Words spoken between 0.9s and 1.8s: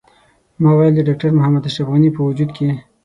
د ډاکټر محمد